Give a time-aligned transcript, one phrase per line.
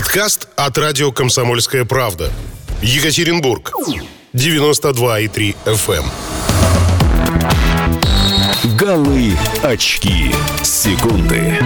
[0.00, 2.32] Подкаст от радио «Комсомольская правда».
[2.80, 3.70] Екатеринбург.
[4.32, 6.04] 92,3 FM.
[8.78, 10.34] Голы очки.
[10.62, 11.58] Секунды.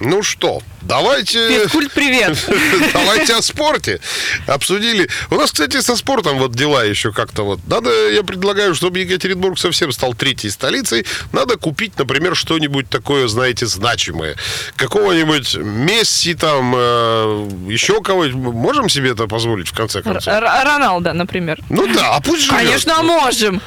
[0.00, 1.62] Ну что, давайте...
[1.62, 2.36] Физкульт, привет.
[2.92, 4.00] Давайте о спорте
[4.46, 5.08] обсудили.
[5.30, 7.60] У нас, кстати, со спортом вот дела еще как-то вот.
[7.66, 13.66] Надо, я предлагаю, чтобы Екатеринбург совсем стал третьей столицей, надо купить, например, что-нибудь такое, знаете,
[13.66, 14.36] значимое.
[14.76, 18.54] Какого-нибудь Месси там, э, еще кого-нибудь.
[18.54, 20.32] Можем себе это позволить, в конце концов?
[20.32, 21.58] Р- Роналда, например.
[21.70, 22.58] Ну да, а пусть живет.
[22.58, 23.60] Конечно, можем.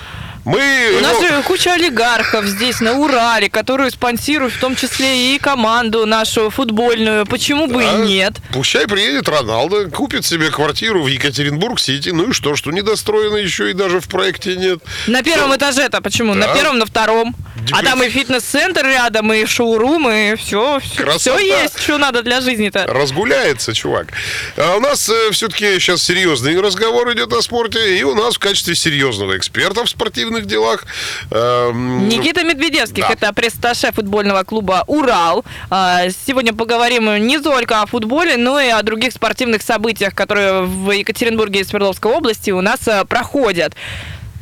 [0.45, 5.39] Мы У нас же куча олигархов здесь, на Урале, которые спонсируют в том числе и
[5.39, 7.25] команду нашу футбольную.
[7.25, 8.03] Почему бы Да.
[8.03, 8.33] и нет?
[8.53, 12.09] Пущай приедет Роналдо, купит себе квартиру в Екатеринбург-Сити.
[12.09, 14.79] Ну и что, что недостроено еще и даже в проекте нет.
[15.07, 16.33] На первом этаже-то почему?
[16.33, 16.47] Да.
[16.47, 17.35] На первом, на втором.
[17.71, 21.39] А там и фитнес-центр рядом, и шоурум, и все, все, Красота.
[21.39, 22.85] есть, что надо для жизни-то.
[22.87, 24.07] Разгуляется, чувак.
[24.55, 28.75] А у нас все-таки сейчас серьезный разговор идет о спорте, и у нас в качестве
[28.75, 29.89] серьезного эксперта в
[30.29, 30.85] спортивных делах
[31.31, 33.13] эм, Никита Медведевских, Да.
[33.13, 35.43] это пресс-сташе футбольного клуба «Урал».
[35.69, 40.91] А, Сегодня поговорим не только о футболе, но и о других спортивных событиях, которые в
[40.91, 43.73] Екатеринбурге и Свердловской области у нас а, проходят.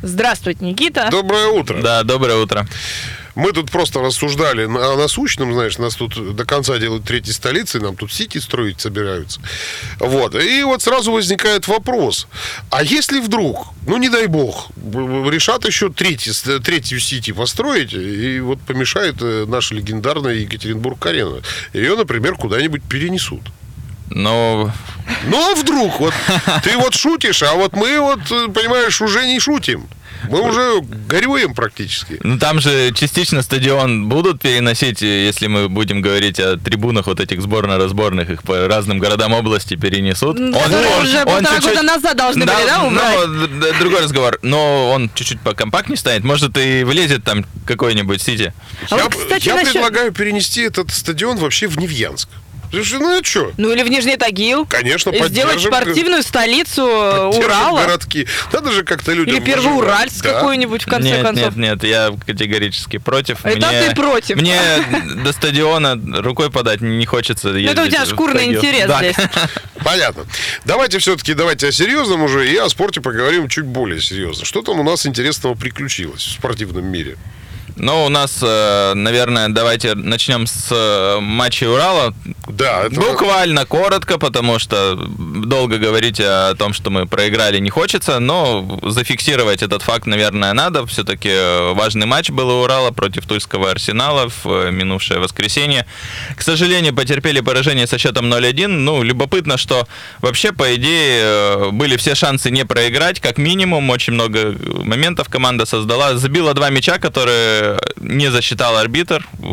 [0.02, 1.08] Здравствуйте, Никита.
[1.10, 1.80] Доброе утро.
[1.82, 2.66] Да, доброе утро.
[3.38, 7.94] Мы тут просто рассуждали о насущном, знаешь, нас тут до конца делают третьей столицей, нам
[7.94, 9.40] тут Сити строить собираются.
[10.00, 10.34] Вот.
[10.34, 12.26] И вот сразу возникает вопрос.
[12.70, 18.60] А если вдруг, ну не дай бог, решат еще третий, третью Сити построить, и вот
[18.62, 21.40] помешает э, наша легендарная Екатеринбург-арена.
[21.74, 23.42] Ее, например, куда-нибудь перенесут.
[24.10, 24.72] Ну,
[25.28, 26.00] Ну, а вдруг?
[26.00, 26.14] Вот
[26.64, 29.86] ты вот шутишь, а вот мы вот, э, понимаешь, уже не шутим.
[30.28, 32.18] Мы уже горюем практически.
[32.22, 37.40] ну там же частично стадион будут переносить, если мы будем говорить о трибунах вот этих
[37.42, 40.38] сборно-разборных, их по разным городам области перенесут.
[40.38, 43.18] М, которые уже полтора чуть-чуть- года назад должны были, да, убрать?
[43.26, 44.38] Ну, д- д- другой разговор.
[44.42, 46.24] Но он чуть-чуть покомпактнее станет.
[46.24, 48.52] Может, и влезет там какой-нибудь Сити.
[48.90, 52.28] А я вот, кстати, я насчет- предлагаю перенести этот стадион вообще в Невьянск.
[52.72, 53.52] Ну а что?
[53.56, 54.66] Ну или в Нижний Тагил.
[54.66, 57.80] Конечно, И Сделать спортивную столицу Урала.
[57.82, 58.26] городки.
[58.52, 59.36] Надо же как-то людям...
[59.36, 60.34] Или Первоуральск Да.
[60.34, 61.56] какой-нибудь, в конце нет, концов.
[61.56, 63.44] нет, нет, я категорически против.
[63.44, 64.36] Это ты против.
[64.36, 64.60] Мне
[65.24, 68.98] до стадиона рукой подать не хочется Ну, это у тебя шкурный интерес Да.
[68.98, 69.16] здесь.
[69.84, 70.24] Понятно.
[70.64, 74.44] Давайте все-таки давайте о серьезном уже и о спорте поговорим чуть более серьезно.
[74.44, 77.16] Что там у нас интересного приключилось в спортивном мире?
[77.78, 82.12] Ну, у нас, э, наверное, давайте начнем с э, матча Урала.
[82.48, 83.00] Да, это...
[83.00, 89.62] Буквально коротко, потому что долго говорить о том, что мы проиграли, не хочется, но зафиксировать
[89.62, 90.86] этот факт, наверное, надо.
[90.86, 91.30] Все-таки
[91.74, 95.86] важный матч был у Урала против Тульского Арсенала в э, минувшее воскресенье.
[96.36, 98.66] К сожалению, потерпели поражение со счетом 0-1.
[98.66, 99.86] Ну, любопытно, что
[100.20, 103.88] вообще, по идее, э, были все шансы не проиграть, как минимум.
[103.90, 106.16] Очень много моментов команда создала.
[106.16, 109.44] Забила два мяча, которые не засчитал арбитр э,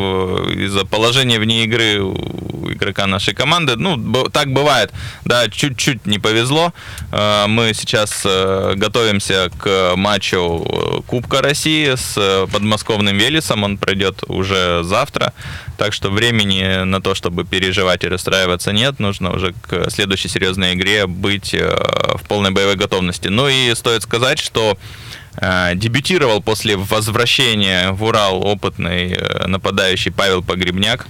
[0.55, 3.75] из-за положения вне игры у игрока нашей команды.
[3.75, 4.91] Ну, так бывает.
[5.23, 6.73] Да, чуть-чуть не повезло.
[7.11, 13.63] Э, Мы сейчас э, готовимся к матчу Кубка России с подмосковным Велесом.
[13.63, 15.33] Он пройдет уже завтра.
[15.77, 18.99] Так что времени на то, чтобы переживать и расстраиваться нет.
[18.99, 23.27] Нужно уже к следующей серьезной игре быть в полной боевой готовности.
[23.27, 24.77] Ну и стоит сказать, что
[25.75, 31.07] дебютировал после возвращения в Урал опытный э, нападающий Павел Погребняк.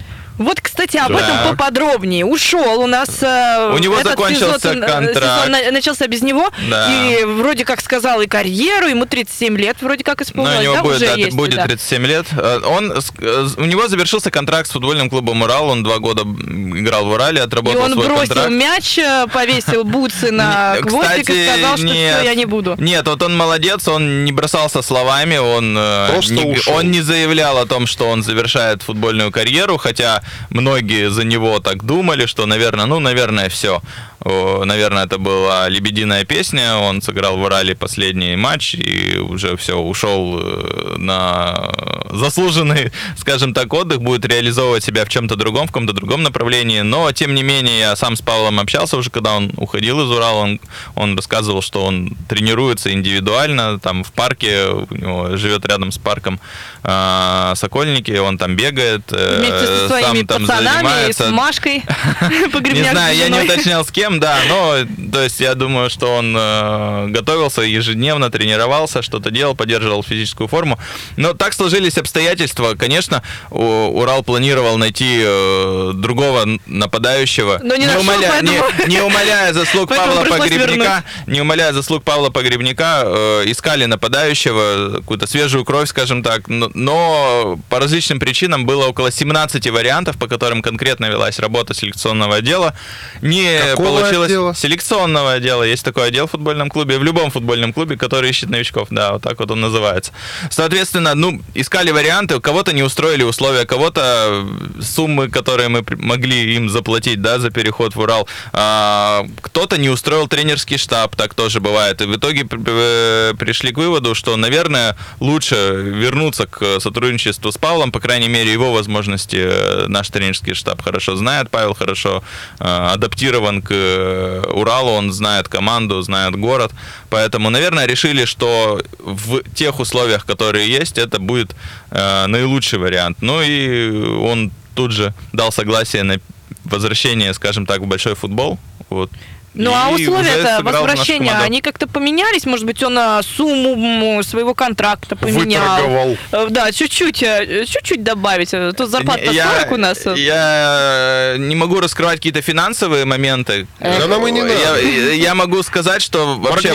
[0.76, 1.20] Кстати, об Да.
[1.20, 2.26] этом поподробнее.
[2.26, 3.08] Ушел у нас.
[3.22, 5.16] э, У него этот закончился сезон, э, контракт.
[5.46, 6.50] сезон на- начался без него.
[6.70, 6.92] Да.
[6.94, 10.60] И вроде как сказал и карьеру, ему 37 лет вроде как Ну, исполнилось.
[10.60, 11.64] у него да, будет, уже да, есть, будет да.
[11.64, 12.26] 37 лет.
[12.34, 15.70] Э, Он, у него завершился контракт с футбольным клубом Урал.
[15.70, 18.50] Он два года играл в Урале, И отработал он свой бросил контракт.
[18.52, 19.00] мяч,
[19.32, 22.18] повесил бутсы на гвоздик и сказал, что нет.
[22.18, 22.76] все, я не буду.
[22.80, 25.80] Нет, вот он молодец, он не бросался словами, он,
[26.12, 26.74] Просто не, ушел.
[26.76, 30.22] он не заявлял о том, что он завершает футбольную карьеру, хотя
[30.66, 33.82] многие за него так думали, что, наверное, ну, наверное, все.
[34.26, 40.40] Наверное, это была лебединая песня, он сыграл в Урале последний матч и уже все, ушел
[40.42, 41.72] э, на
[42.12, 46.82] заслуженный, скажем так, отдых, будет реализовывать себя в чем-то другом, в каком-то другом направлении.
[46.82, 50.42] Но, тем не менее, я сам с Павлом общался уже, когда он уходил из Урала,
[50.42, 50.60] он,
[50.96, 56.40] он рассказывал, что он тренируется индивидуально, там в парке, у него живет рядом с парком
[56.84, 61.30] э, Сокольники, он там бегает, э, Вместе со своими сам там пацанами и с занимается.
[61.30, 61.84] Машкой
[62.74, 64.76] Не знаю, я не уточнял с кем, совсем, да, но,
[65.12, 70.80] то есть, я думаю, что он э, готовился ежедневно, тренировался, что-то делал, поддерживал физическую форму.
[71.18, 72.76] Но так сложились обстоятельства.
[72.76, 73.22] Конечно,
[73.52, 77.60] у- Урал планировал найти э, другого нападающего.
[77.64, 82.30] Но не нашел, умаля- поэтому- не- не умаляя заслуг Павла Погребника, не умаляя заслуг Павла
[82.30, 88.88] Погребника, э, искали нападающего, какую-то свежую кровь, скажем так, но, но по различным причинам было
[88.88, 92.76] около 17 вариантов, по которым конкретно велась работа селекционного отдела.
[93.22, 94.56] Не Какого получилось отдела?
[94.56, 95.64] селекционного отдела.
[95.64, 99.22] Есть такой отдел в футбольном клубе, в любом футбольном клубе, который ищет новичков, да, вот
[99.22, 100.12] так вот он называется.
[100.50, 104.46] Соответственно, ну, искали варианты, кого-то не устроили условия, кого-то
[104.82, 110.28] суммы, которые мы могли им заплатить, да, за переход в Урал, а, кто-то не устроил
[110.28, 112.02] тренерский штаб, так тоже бывает.
[112.02, 117.92] И в итоге э, пришли к выводу, что, наверное, лучше вернуться к сотрудничеству с Павлом,
[117.92, 122.24] по крайней мере, его возможности э, наш тренерский штаб хорошо знает, Павел хорошо
[122.60, 126.72] э, адаптирован к э, Уралу, он знает команду, знает город,
[127.10, 131.56] поэтому, наверное, решили, что в тех условиях, которые есть, это будет
[131.92, 133.18] э, наилучший вариант.
[133.22, 136.20] Ну и он тут же дал согласие на
[136.66, 138.60] возвращение, скажем так, в большой футбол.
[138.90, 139.12] Вот.
[139.56, 142.46] Ну а нашу возвращения, они как-то поменялись?
[142.46, 145.76] Может быть, он а, сумму своего контракта поменял?
[145.76, 146.18] Выторговал.
[146.32, 148.54] Э, Да, чуть-чуть, э, чуть-чуть добавить.
[148.54, 150.06] А Тут зарплата я, 40 у нас.
[150.16, 153.68] Я не могу раскрывать какие-то финансовые моменты.
[153.80, 155.14] Да нам и не Я, надо.
[155.14, 156.74] я могу сказать, что вообще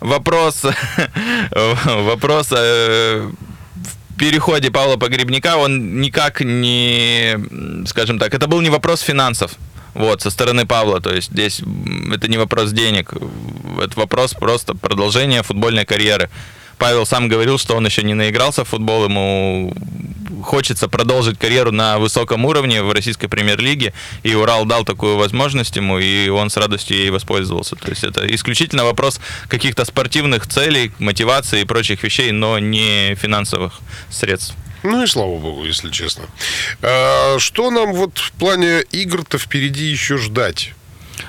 [0.00, 0.64] вопрос,
[1.84, 3.28] вопрос э,
[4.10, 7.38] в переходе Павла Погребника, он никак не,
[7.86, 9.52] скажем так, это был не вопрос финансов.
[9.98, 11.60] Вот, со стороны Павла, то есть здесь
[12.12, 13.12] это не вопрос денег,
[13.82, 16.30] это вопрос просто продолжения футбольной карьеры.
[16.78, 19.74] Павел сам говорил, что он еще не наигрался в футбол, ему
[20.44, 23.92] хочется продолжить карьеру на высоком уровне в российской премьер-лиге,
[24.22, 27.74] и Урал дал такую возможность ему, и он с радостью ей воспользовался.
[27.74, 29.18] То есть это исключительно вопрос
[29.48, 33.80] каких-то спортивных целей, мотивации и прочих вещей, но не финансовых
[34.10, 34.54] средств.
[34.82, 36.24] Ну и слава богу, если честно.
[36.82, 40.72] А, Что нам вот в плане игр-то впереди еще ждать?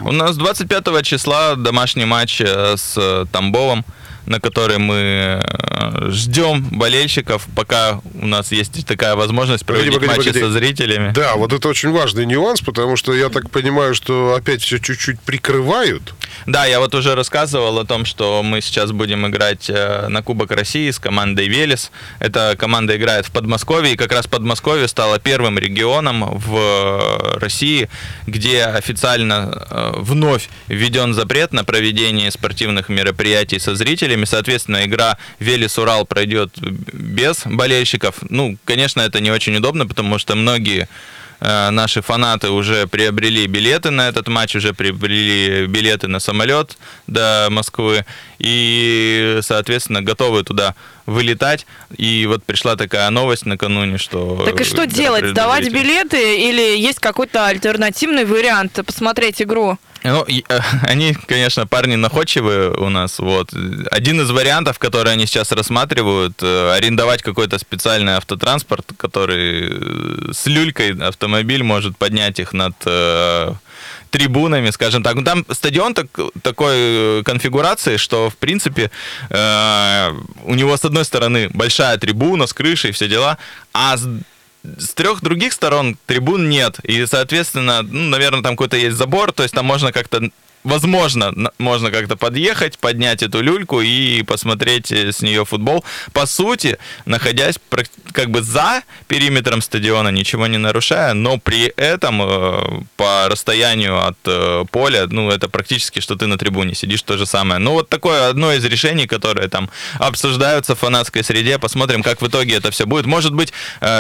[0.02, 3.84] У нас 25 числа домашний матч э, с э, Тамбовом,
[4.26, 10.18] на который мы э, ждем болельщиков, пока у нас есть такая возможность Погоди, проводить погоди,
[10.30, 10.54] матчи погоди.
[10.54, 11.12] со зрителями.
[11.14, 15.20] Да, вот это очень важный нюанс, потому что я так понимаю, что опять все чуть-чуть
[15.22, 16.14] прикрывают.
[16.46, 20.52] Да, я вот уже рассказывал о том, что мы сейчас будем играть э, на Кубок
[20.52, 21.92] России с командой Велес.
[22.20, 27.90] Эта команда играет в Подмосковье, и как раз Подмосковье стало первым регионом в э, России,
[28.28, 34.26] где официально э, вновь введен запрет на проведение спортивных мероприятий со зрителями.
[34.26, 38.16] Соответственно, игра Велес-Урал пройдет без болельщиков.
[38.30, 40.88] Ну, конечно, это не очень удобно, потому что многие
[41.40, 46.78] наши фанаты уже приобрели билеты на этот матч, уже приобрели билеты на самолет
[47.08, 48.06] до Москвы
[48.40, 50.76] и, соответственно, готовы туда
[51.10, 51.66] вылетать.
[51.98, 54.44] И вот пришла такая новость накануне, что...
[54.46, 55.26] Так и что игра делать?
[55.28, 55.84] Сдавать зрителей.
[55.84, 59.78] билеты или есть какой-то альтернативный вариант посмотреть игру?
[60.04, 60.42] Ну, э,
[60.84, 63.20] они, конечно, парни находчивые у нас.
[63.20, 63.54] Вот.
[63.92, 70.46] Один из вариантов, которые они сейчас рассматривают, э, арендовать какой-то специальный автотранспорт, который э, с
[70.48, 73.54] люлькой автомобиль может поднять их над э,
[74.10, 75.16] трибунами, скажем так.
[75.16, 76.08] Ну, там стадион так,
[76.42, 78.92] такой э, конфигурации, что, в принципе,
[79.30, 80.12] э,
[80.46, 83.38] у него, с одной стороны, большая трибуна с крышей, все дела,
[83.74, 84.08] а с
[84.78, 86.80] с трех других сторон трибун нет.
[86.84, 90.30] И, соответственно, ну, наверное, там какой-то есть забор, то есть там можно как-то
[90.64, 95.84] возможно, на- можно как-то подъехать, поднять эту люльку и посмотреть э, с нее футбол.
[96.14, 97.56] По сути, находясь
[98.12, 104.18] как бы за периметром стадиона, ничего не нарушая, но при этом э, по расстоянию от
[104.26, 107.60] э, поля, ну, это практически, что ты на трибуне сидишь, то же самое.
[107.60, 111.58] Ну, вот такое одно из решений, которые там обсуждаются в фанатской среде.
[111.60, 113.06] Посмотрим, как в итоге это все будет.
[113.06, 113.54] Может быть,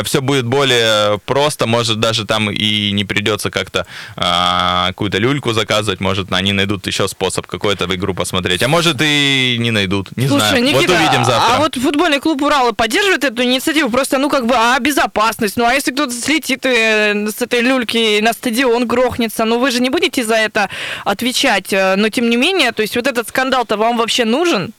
[0.03, 3.85] все будет более просто, может, даже там и не придется как-то
[4.15, 8.63] а, какую-то люльку заказывать, может, они найдут еще способ какой-то в игру посмотреть.
[8.63, 10.09] А может, и не найдут.
[10.17, 10.63] Не Слушай, знаю.
[10.63, 11.55] Никита, вот увидим завтра.
[11.55, 13.89] а вот футбольный клуб Урала поддерживает эту инициативу?
[13.89, 15.57] Просто, ну, как бы, а безопасность?
[15.57, 19.79] Ну, а если кто-то слетит э, с этой люльки на стадион, грохнется, ну, вы же
[19.81, 20.69] не будете за это
[21.05, 21.71] отвечать.
[21.71, 24.73] Э, Но, тем не менее, то есть вот этот скандал-то вам вообще нужен?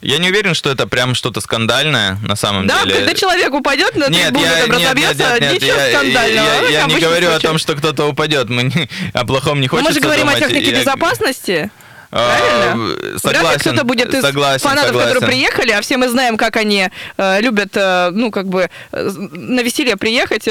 [0.00, 2.96] Я не уверен, что это прям что-то скандальное на самом Да, деле.
[2.96, 6.46] когда человек упадет на Нет, трибуну, я, там нет, нет, нет, нет, ничего я, скандального.
[6.46, 7.46] я- как я не говорю о случай.
[7.48, 8.48] том, что кто-то упадет.
[8.48, 10.44] Мы не- о плохом не хочется мы же говорим о думать.
[10.48, 11.70] технике Я- безопасности.
[12.10, 13.18] А, Правильно?
[13.18, 13.40] Согласен.
[13.40, 15.12] Вряд ли кто-то будет из согласен, фанатов, согласен.
[15.14, 16.88] которые приехали, а все мы знаем, как они
[17.18, 20.48] э, любят, э, ну, как бы, э, на веселье приехать.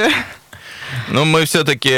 [1.09, 1.89] Ну, мы все-таки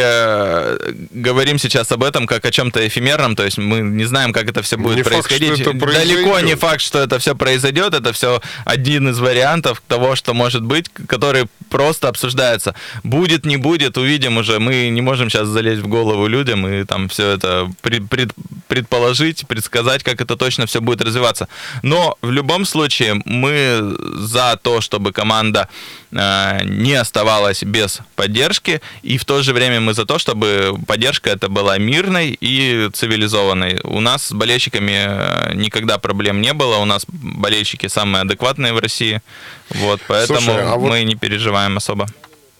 [1.11, 4.61] говорим сейчас об этом как о чем-то эфемерном, то есть мы не знаем, как это
[4.61, 5.61] все будет Не факт, происходить.
[5.61, 6.15] что это произойдет.
[6.15, 10.63] Далеко не факт, что это все произойдет, это все один из вариантов того, что может
[10.63, 12.73] быть, который просто обсуждается.
[13.03, 14.59] Будет, не будет, увидим уже.
[14.59, 18.33] Мы не можем сейчас залезть в голову людям и там все это пред- пред-
[18.67, 21.47] предположить, предсказать, как это точно все будет развиваться.
[21.83, 25.67] Но в любом случае мы за то, чтобы команда
[26.08, 31.29] э, не оставалась без поддержки, и в то же время мы за то, чтобы поддержка
[31.29, 33.81] это была мирной и цивилизованной.
[33.83, 38.79] У нас с болельщиками э, никогда проблем не было, у нас болельщики самые адекватные в
[38.79, 39.21] России,
[39.69, 42.07] вот, поэтому Слушай, а вот- мы не переживаем особо.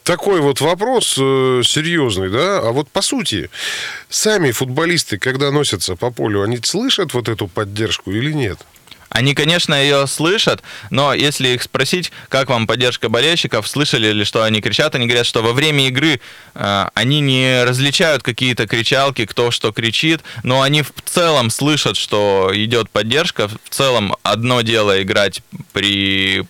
[0.04, 2.60] Такой вот вопрос э, серьезный, да?
[2.60, 3.52] А вот по сути,
[4.10, 8.60] сами футболисты, когда носятся по полю, они слышат вот эту поддержку или нет?
[9.20, 14.44] Они, конечно, ее слышат, но если их спросить, как вам поддержка болельщиков, слышали ли, что
[14.44, 16.22] они кричат, они говорят, что во время игры
[16.56, 22.50] э, они не различают какие-то кричалки, кто что кричит, но они в целом слышат, что
[22.54, 23.50] идет поддержка.
[23.50, 25.42] В целом одно дело играть
[25.74, 26.46] при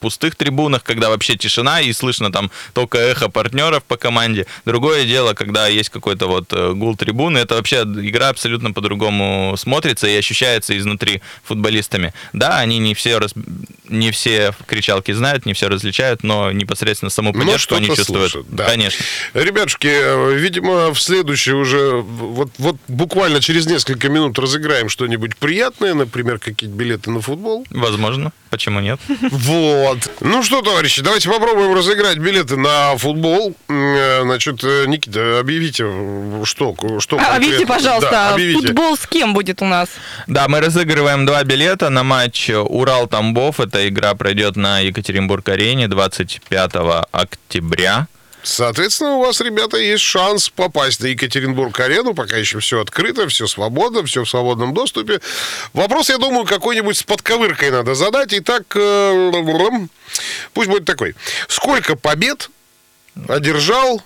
[0.00, 4.46] пустых трибунах, когда вообще тишина и слышно там только эхо партнеров по команде.
[4.64, 10.06] Другое дело, когда есть какой-то вот э, гул трибуны, это вообще игра абсолютно по-другому смотрится
[10.06, 12.12] и ощущается изнутри футболистами.
[12.32, 13.34] Да, они не все, раз-
[13.88, 18.32] не все кричалки знают, не все различают, но непосредственно саму поддержку они чувствуют.
[18.32, 18.64] слышат, да.
[18.64, 19.04] Конечно.
[19.34, 25.94] Ребятушки, э, видимо, в следующий уже, вот, вот буквально через несколько минут разыграем что-нибудь приятное,
[25.94, 27.66] например, какие-то билеты на футбол.
[27.70, 28.32] Возможно.
[28.50, 29.00] Почему нет?
[29.30, 29.93] Вот.
[30.20, 33.54] Ну что, товарищи, давайте попробуем разыграть билеты на футбол.
[33.68, 35.84] Э, Значит, э, Никита, объявите,
[36.44, 38.66] что, что А, Объявите, пожалуйста, Да, объявите.
[38.68, 39.88] футбол с кем будет у нас?
[40.26, 43.60] Да, мы разыгрываем два билета на матч Урал-Тамбов.
[43.60, 48.06] Эта игра пройдет на Екатеринбург-арене 25 октября.
[48.44, 52.14] Соответственно, у вас, ребята, есть шанс попасть на Екатеринбург-арену.
[52.14, 55.20] Пока еще все открыто, все свободно, все в свободном доступе.
[55.72, 58.34] Вопрос, я думаю, какой-нибудь с подковыркой надо задать.
[58.34, 59.86] Итак, э,
[60.52, 61.16] пусть будет такой.
[61.48, 62.50] Сколько побед
[63.28, 64.02] одержал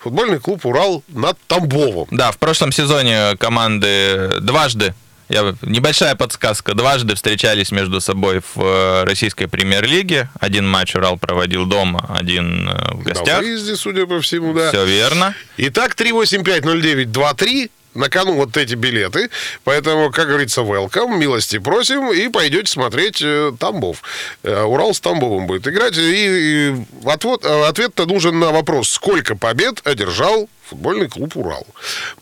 [0.00, 2.08] футбольный клуб «Урал» над Тамбовом?
[2.10, 4.94] Да, в прошлом сезоне команды дважды,
[5.28, 10.28] я, небольшая подсказка, дважды встречались между собой в э, российской премьер-лиге.
[10.40, 13.40] Один матч Урал проводил дома, один э, в На гостях.
[13.40, 14.70] выезде, судя по всему, да.
[14.70, 15.34] Все верно.
[15.58, 17.70] Итак, 3850923.
[17.98, 19.28] На кону вот эти билеты.
[19.64, 22.12] Поэтому, как говорится, welcome, милости просим.
[22.12, 24.02] И пойдете смотреть э, Тамбов.
[24.44, 25.94] Э, Урал с Тамбовым будет играть.
[25.96, 31.66] И, отвод- э, ответ-то нужен на вопрос, сколько побед одержал футбольный клуб «Урал».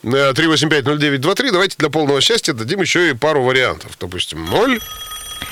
[0.02, 1.50] Э, 3850923.
[1.52, 3.90] Давайте для полного счастья дадим еще и пару вариантов.
[4.00, 4.80] Допустим, 0.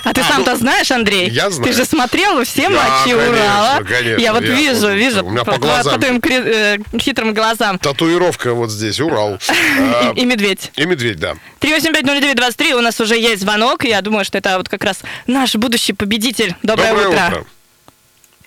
[0.05, 1.29] А ты сам-то знаешь, Андрей?
[1.31, 1.71] я знаю.
[1.73, 3.83] Ты же смотрел все Я, матчи конечно, Урала.
[3.85, 5.99] конечно, я вот я вижу, вот- вижу у меня по по, глазам.
[6.01, 7.79] твоим кри- э, хитрым глазам.
[7.79, 9.39] Татуировка вот здесь, «Урал».
[9.49, 10.73] А, И, и медведь.
[10.77, 11.35] И медведь, да.
[11.61, 13.85] 3850923, у нас уже есть звонок.
[13.85, 16.55] Я думаю, что это вот как раз наш будущий победитель.
[16.63, 17.45] Доброе, утро.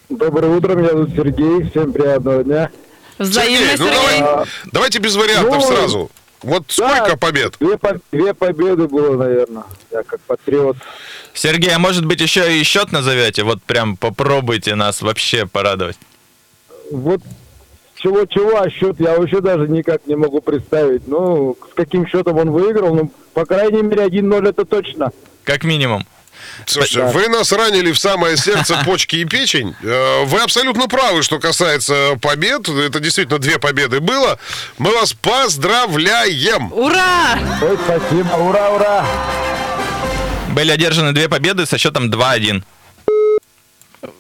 [0.10, 2.70] Доброе утро, меня зовут Сергей, всем приятного дня.
[3.18, 6.12] Взаимно, Сергей, ну давай, давайте без вариантов Ну, сразу.
[6.44, 7.56] Вот сколько Да, побед?
[7.60, 7.80] Две,
[8.12, 9.64] две победы было, наверное.
[9.92, 10.78] Я как патриот.
[11.34, 13.44] Сергей, а может быть еще и счет назовете?
[13.44, 15.98] Вот прям попробуйте нас вообще порадовать.
[16.92, 17.22] Вот
[17.96, 21.08] чего-чего, а счет я вообще даже никак не могу представить.
[21.08, 25.12] Ну, с каким счетом он выиграл, ну, по крайней мере, 1-0 это точно.
[25.44, 26.06] Как минимум.
[26.66, 27.08] Слушайте, Да.
[27.12, 29.76] вы нас ранили в самое сердце почки и печень.
[29.84, 32.68] Э, Вы абсолютно правы, что касается побед.
[32.70, 34.40] Это действительно две победы было.
[34.78, 36.72] Мы вас поздравляем.
[36.74, 37.38] Ура!
[37.62, 39.06] Ой, спасибо, ура, ура!
[40.50, 42.64] Были одержаны две победы со счетом 2-1.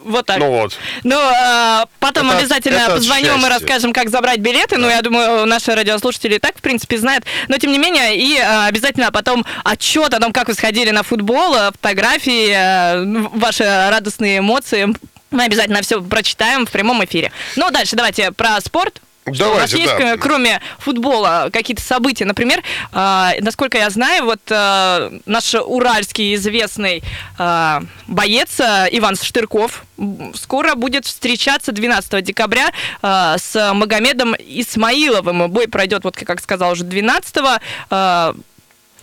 [0.03, 0.37] Вот так.
[0.39, 0.77] Ну вот.
[1.03, 3.49] Ну, а, потом Это- обязательно это позвоним и счастья.
[3.49, 4.77] расскажем, как забрать билеты.
[4.77, 7.25] Ну, я думаю, наши радиослушатели и так, в принципе, знают.
[7.47, 11.03] Но, тем не менее, и а, обязательно потом отчет о том, как вы сходили на
[11.03, 14.87] футбол, а, фотографии, а, ну, ваши радостные эмоции.
[15.29, 17.31] Мы обязательно все прочитаем в прямом эфире.
[17.55, 19.01] Ну, дальше давайте про спорт.
[19.33, 20.13] Что у нас Давайте, есть, да.
[20.13, 22.25] э, кроме футбола, какие-то события?
[22.25, 27.03] Например, э, насколько я знаю, вот э, наш уральский известный
[27.37, 29.83] э, боец э, Иван Штырков
[30.35, 35.49] скоро будет встречаться 12 декабря э, с Магомедом Исмаиловым.
[35.51, 37.35] Бой пройдет, вот как сказал уже, 12
[37.89, 38.33] э,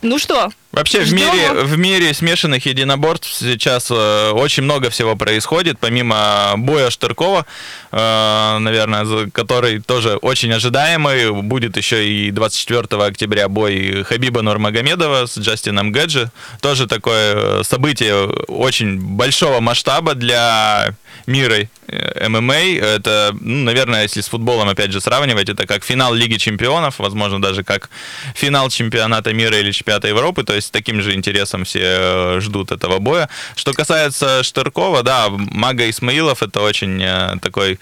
[0.02, 5.78] ну что, Вообще в мире, в мире смешанных единоборств сейчас э, очень много всего происходит,
[5.78, 7.47] помимо боя Штыркова,
[7.93, 15.26] э, наверное, за- который тоже очень ожидаемый, будет еще и 24 октября бой Хабиба Нурмагомедова
[15.26, 20.95] с Джастином Гэджи, тоже такое э, событие очень большого масштаба для
[21.26, 22.54] мира э, ММА.
[22.54, 27.40] Это, ну, наверное, если с футболом, опять же, сравнивать, это как финал Лиги Чемпионов, возможно,
[27.40, 27.90] даже как
[28.35, 32.73] финал чемпионата мира или чемпионата Европы, то есть с таким же интересом все э, ждут
[32.73, 33.28] этого боя.
[33.56, 37.78] Что касается Штыркова, да, Мага Исмаилов это очень э, такой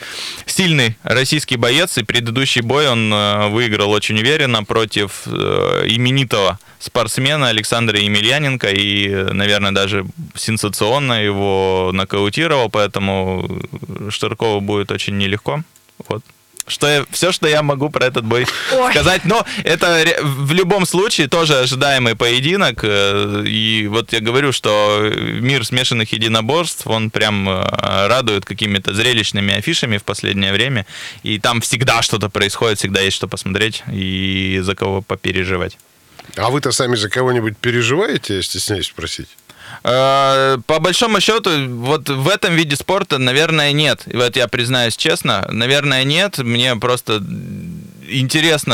[0.47, 3.13] сильный российский боец, и предыдущий бой он
[3.53, 13.63] выиграл очень уверенно против именитого спортсмена Александра Емельяненко и, наверное, даже сенсационно его нокаутировал, поэтому
[14.11, 15.63] Штыркову будет очень нелегко.
[16.09, 16.23] Вот.
[16.67, 18.93] Что я, все, что я могу про этот бой Ой.
[18.93, 19.25] сказать.
[19.25, 22.81] Но это в любом случае тоже ожидаемый поединок.
[22.85, 25.11] э, И вот я говорю, что
[25.41, 30.87] мир смешанных единоборств, он прям э, радует какими-то зрелищными афишами в последнее время.
[31.25, 35.79] И там всегда что-то происходит, всегда есть что посмотреть и за кого попереживать.
[36.37, 39.29] А вы-то сами за кого-нибудь переживаете, я стесняюсь спросить?
[39.85, 44.03] Э, По большому счету, вот в этом виде спорта, наверное, нет.
[44.07, 46.39] Вот я признаюсь честно, наверное, нет.
[46.39, 47.21] Мне просто
[48.09, 48.73] интересно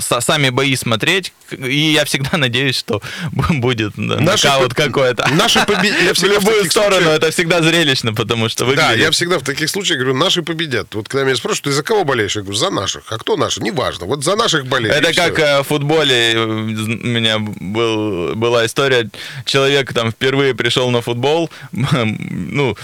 [0.00, 3.00] са- сами бои смотреть, и я всегда надеюсь, что
[3.32, 5.28] бу- будет Наши нокаут по- какой-то.
[5.34, 8.98] наши побе- я В любую сторону, случаях- это всегда зрелищно, потому что Да, выглядит...
[9.04, 10.94] я всегда в таких случаях говорю, наши победят.
[10.94, 12.36] Вот когда меня спрашивают, ты за кого болеешь?
[12.36, 13.02] Я говорю, за наших.
[13.10, 13.60] А кто наши?
[13.62, 14.06] Неважно.
[14.06, 14.94] Вот за наших болею.
[14.94, 16.48] Это как э, в футболе э, у
[17.06, 19.08] меня был, была история,
[19.44, 22.76] человек там впервые пришел на футбол, ну,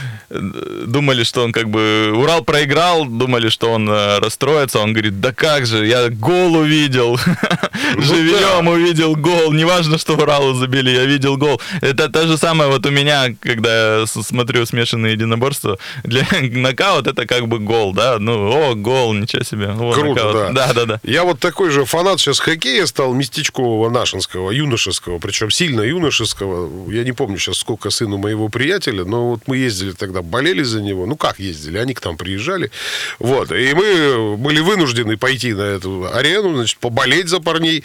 [0.87, 5.33] думали, что он как бы, Урал проиграл, думали, что он э, расстроится, он говорит, да
[5.33, 7.19] как же, я гол увидел,
[7.99, 11.61] живьем увидел гол, неважно, что Уралу забили, я видел гол.
[11.81, 17.27] Это то же самое вот у меня, когда я смотрю смешанные единоборства, для нокаут это
[17.27, 19.69] как бы гол, да, ну, о, гол, ничего себе.
[19.69, 20.35] о, Круто, нокаут.
[20.35, 20.53] да.
[20.53, 21.01] Да, да, да.
[21.03, 26.91] Я вот такой же фанат сейчас хоккея стал, местечкового, нашинского, юношеского, причем сильно юношеского.
[26.91, 30.81] Я не помню сейчас, сколько сыну моего приятеля, но вот мы ездили тогда, болели за
[30.83, 31.07] него.
[31.07, 31.79] Ну, как ездили?
[31.79, 32.71] Они к нам приезжали.
[33.19, 33.53] Вот.
[33.53, 37.83] И мы были вынуждены пойти на эту арену, значит, поболеть за парней.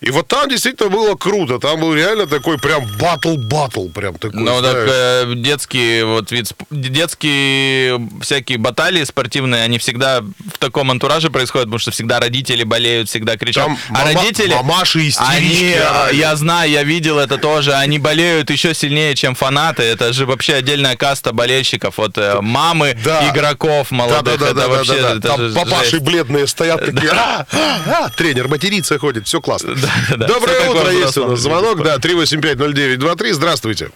[0.00, 1.58] И вот там действительно было круто.
[1.58, 3.88] Там был реально такой прям батл-батл.
[3.90, 10.58] Прям такой, Ну, так э, детские вот вид детские всякие баталии спортивные, они всегда в
[10.58, 13.66] таком антураже происходят, потому что всегда родители болеют, всегда кричат.
[13.66, 16.16] Там а мама- родители, мамаши они, истерички э, орали.
[16.16, 19.82] я знаю, я видел это тоже, они болеют еще сильнее, чем фанаты.
[19.82, 21.98] Это же вообще отдельная каста болельщиков.
[21.98, 23.28] Вот э, мамы Да.
[23.30, 26.02] игроков молодых, это вообще это Там папаши жесть.
[26.04, 28.08] бледные стоят такие, «А, а, а».
[28.10, 29.74] тренер матерится ходит, все классно.
[29.74, 29.89] да.
[30.10, 33.90] Доброе Всё такое утро, есть у нас звонок, да, 3850923, здравствуйте.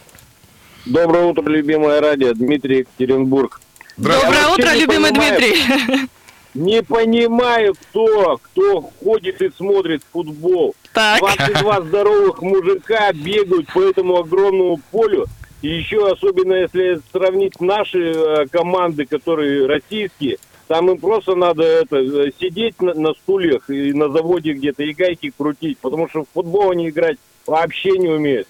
[0.85, 2.33] Доброе утро, любимое радио.
[2.33, 3.59] Дмитрий Екатеринбург.
[3.97, 5.39] Доброе утро, любимый понимаю.
[5.39, 6.09] Дмитрий.
[6.53, 10.73] Не понимаю, кто, кто ходит и смотрит футбол.
[10.93, 11.19] Так.
[11.19, 15.25] 22 здоровых мужика бегают по этому огромному полю.
[15.61, 21.97] И еще особенно, если сравнить наши э, команды, которые российские, там им просто надо это,
[21.97, 26.29] э, сидеть на, на стульях и на заводе где-то и гайки крутить, потому что в
[26.33, 28.47] футбол они играть вообще не умеют.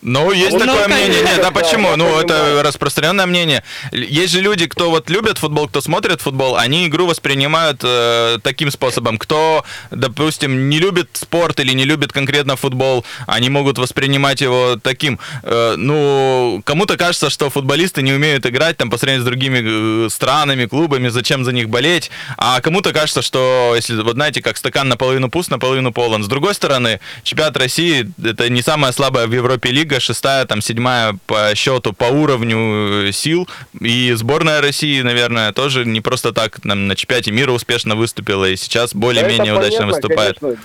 [0.00, 1.22] Ну, есть Ну, такое конечно, мнение.
[1.22, 1.96] Нет, да, а почему?
[1.96, 2.62] Ну, это понимаю.
[2.62, 3.64] распространенное мнение.
[3.90, 8.70] Есть же люди, кто вот любят футбол, кто смотрит футбол, они игру воспринимают э, таким
[8.70, 9.18] способом.
[9.18, 15.18] Кто, допустим, не любит спорт или не любит конкретно футбол, они могут воспринимать его таким.
[15.42, 20.10] Э, ну, кому-то кажется, что футболисты не умеют играть там по сравнению с другими э,
[20.10, 22.10] странами, клубами, зачем за них болеть.
[22.36, 26.22] А кому-то кажется, что, если, вот знаете, как стакан наполовину пуст, наполовину полон.
[26.22, 31.16] С другой стороны, чемпионат России это не самая слабая в Европе лига, шестая, там седьмая
[31.26, 33.48] по счету, по уровню э, сил.
[33.80, 38.56] И сборная России, наверное, тоже не просто так там, на чемпионате мира успешно выступила и
[38.56, 40.38] сейчас более-менее Это удачно понятно, выступает.
[40.38, 40.62] конечно.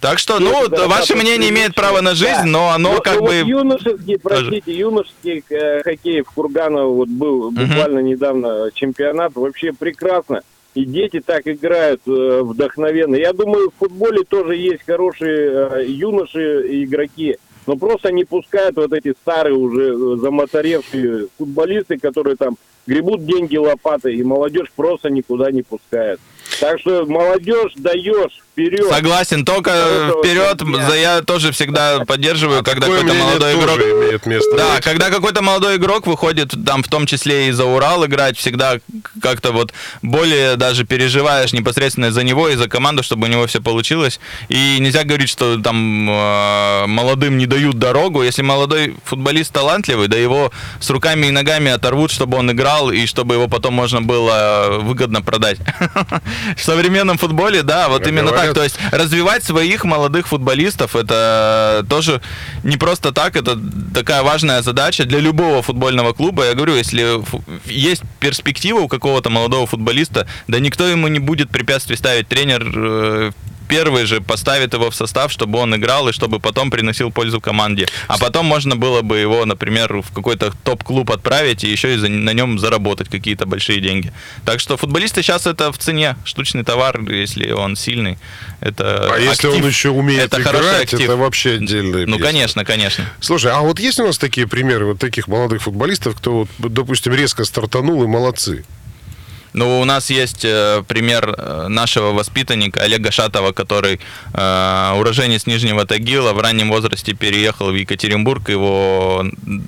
[0.00, 2.44] Так что, ну, Да, ваше да, мнение имеет право на жизнь, Да.
[2.44, 3.38] но оно Ну, как ну, бы...
[3.42, 10.42] Вот юношеский, простите, юношеский э, хоккей в Курганово вот был буквально недавно чемпионат, вообще прекрасно.
[10.74, 13.14] И дети так играют э, вдохновенно.
[13.14, 17.36] Я думаю, в футболе тоже есть хорошие э, юноши игроки.
[17.66, 23.56] Но просто не пускают вот эти старые уже э, замоторевшие футболисты, которые там гребут деньги
[23.56, 26.20] лопатой, и молодежь просто никуда не пускает.
[26.60, 28.86] Так что молодежь даешь вперед.
[28.88, 30.88] Согласен, только Хорошего вперед, дня.
[30.88, 34.56] за я тоже всегда поддерживаю, когда Такое какой-то молодой игрок имеет место.
[34.56, 34.84] Да, быть.
[34.84, 38.78] когда какой-то молодой игрок выходит, там в том числе и за Урал играть, всегда
[39.20, 43.60] как-то вот более даже переживаешь непосредственно за него и за команду, чтобы у него все
[43.60, 44.20] получилось.
[44.48, 48.22] И нельзя говорить, что там э, молодым не дают дорогу.
[48.22, 53.06] Если молодой футболист талантливый, да его с руками и ногами оторвут, чтобы он играл и
[53.06, 55.58] чтобы его потом можно было выгодно продать.
[56.56, 58.41] В современном футболе, да, вот именно говорят...
[58.46, 62.20] так, то есть развивать своих молодых футболистов, это тоже
[62.62, 63.58] не просто так, это
[63.94, 66.46] такая важная задача для любого футбольного клуба.
[66.46, 67.22] Я говорю, если
[67.66, 72.28] есть перспектива у какого-то молодого футболиста, да никто ему не будет препятствий ставить.
[72.28, 73.30] Тренер э,
[73.72, 77.86] первый же поставит его в состав, чтобы он играл и чтобы потом приносил пользу команде.
[78.06, 82.34] А потом можно было бы его, например, в какой-то топ-клуб отправить и еще и на
[82.34, 84.12] нем заработать какие-то большие деньги.
[84.44, 86.16] Так что футболисты сейчас это в цене.
[86.24, 88.18] Штучный товар, если он сильный.
[88.60, 93.04] Это а актив, если он еще умеет это играть, это вообще отдельная Ну, конечно, конечно.
[93.20, 97.44] Слушай, а вот есть у нас такие примеры вот таких молодых футболистов, кто, допустим, резко
[97.44, 98.64] стартанул и молодцы?
[99.54, 104.00] Ну, у нас есть э, пример э, нашего воспитанника Олега Шатова, который
[104.32, 109.26] э, уроженец Нижнего Тагила, в раннем возрасте переехал в Екатеринбург, его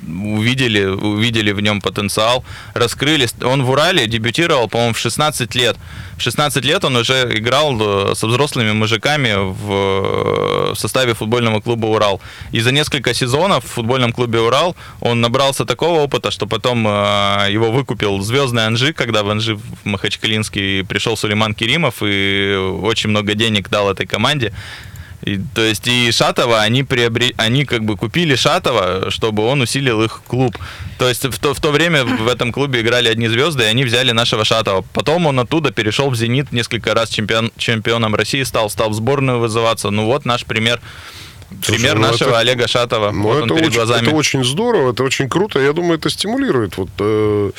[0.09, 2.45] увидели, увидели в нем потенциал,
[2.75, 3.29] раскрыли.
[3.43, 5.77] Он в Урале дебютировал, по-моему, в 16 лет.
[6.17, 11.61] В 16 лет он уже играл э, со взрослыми мужиками в, э, в составе футбольного
[11.61, 12.21] клуба «Урал».
[12.53, 17.49] И за несколько сезонов в футбольном клубе «Урал» он набрался такого опыта, что потом э,
[17.51, 23.69] его выкупил звездный Анжи, когда в Анжи Махачкалинский пришел Сулейман Керимов и очень много денег
[23.69, 24.53] дал этой команде.
[25.23, 27.33] И, то есть и Шатова, они, приобре...
[27.39, 30.59] они как бы купили Шатова, чтобы он усилил их клуб.
[30.99, 33.85] То есть в то, в то время в этом клубе играли одни звезды, и они
[33.85, 34.85] взяли нашего Шатова.
[34.93, 39.39] Потом он оттуда перешел в «Зенит», несколько раз чемпион, чемпионом России стал, стал в сборную
[39.39, 39.91] вызываться.
[39.91, 40.81] Ну вот наш пример.
[41.67, 43.11] Пример ну нашего это, Олега Шатова.
[43.11, 44.07] Ну, вот это, очень, глазами.
[44.07, 45.59] это очень здорово, это очень круто.
[45.59, 47.51] Я думаю, это стимулирует вот э,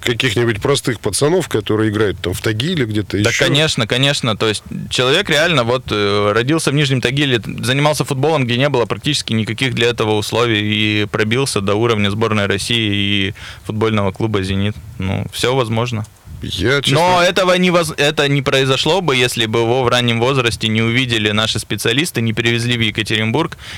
[0.00, 3.44] каких-нибудь простых пацанов, которые играют там в Тагиле где-то да, еще.
[3.44, 4.36] Да, конечно, конечно.
[4.36, 8.86] То есть человек реально вот э, родился в Нижнем Тагиле, занимался футболом, где не было
[8.86, 12.94] практически никаких для этого условий и пробился до уровня сборной России
[13.28, 14.74] и футбольного клуба «Зенит».
[14.98, 16.06] Ну, все возможно.
[16.42, 17.00] Я, честно...
[17.00, 17.94] Но этого не, воз...
[17.96, 22.32] это не произошло бы, если бы его в раннем возрасте не увидели наши специалисты, не
[22.32, 23.25] привезли в Екатеринбург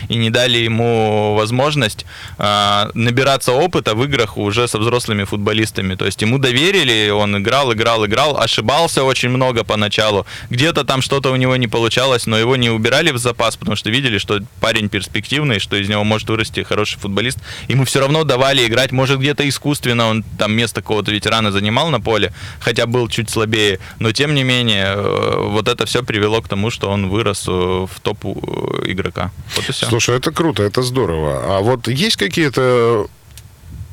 [0.08, 2.06] и не дали ему возможность
[2.38, 5.94] э, набираться опыта в играх уже со взрослыми футболистами.
[5.94, 10.26] То есть ему доверили, он играл, играл, играл, ошибался очень много поначалу.
[10.50, 13.90] Где-то там что-то у него не получалось, но его не убирали в запас, потому что
[13.90, 17.38] видели, что парень перспективный, что из него может вырасти хороший футболист.
[17.68, 22.00] Ему все равно давали играть, может где-то искусственно он там место какого-то ветерана занимал на
[22.00, 26.48] поле, хотя был чуть слабее, но тем не менее э, вот это все привело к
[26.48, 29.30] тому, что он вырос э, в топ э, игрока.
[29.56, 29.86] Вот и все.
[29.86, 31.56] Слушай, это круто, это здорово.
[31.56, 33.08] А вот есть какие-то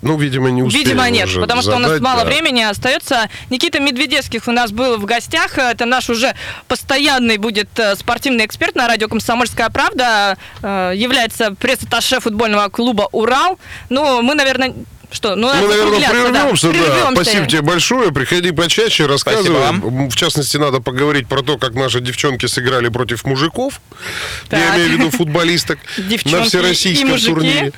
[0.01, 2.25] ну, видимо, не успели Видимо, нет, потому задать, что у нас мало да.
[2.27, 3.27] времени остается.
[3.49, 5.57] Никита Медведевских у нас был в гостях.
[5.57, 6.35] Это наш уже
[6.67, 10.37] постоянный будет спортивный эксперт на радио «Комсомольская правда».
[10.61, 13.57] Является пресс-атташе футбольного клуба «Урал».
[13.89, 14.75] Ну, мы, наверное,
[15.15, 15.35] что?
[15.35, 16.73] Ну, Мы, наверное, прервемся, да.
[16.73, 17.11] прервемся.
[17.23, 18.11] Спасибо тебе большое.
[18.11, 20.09] Приходи почаще, рассказывай.
[20.09, 23.81] В частности, надо поговорить про то, как наши девчонки сыграли против мужиков.
[24.49, 24.59] Так.
[24.59, 25.79] Я имею в виду футболисток
[26.25, 27.71] на всероссийском турнире.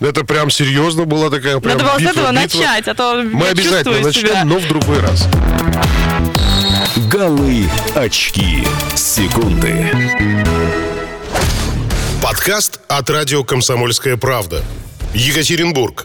[0.00, 2.58] Это прям серьезно была такая прям Надо было битва, с этого битва.
[2.58, 4.44] начать, а то Мы обязательно начнем, себя.
[4.44, 5.28] но в другой раз.
[7.08, 9.90] Голы, очки, секунды.
[12.22, 14.62] Подкаст от радио «Комсомольская правда».
[15.14, 16.04] Екатеринбург.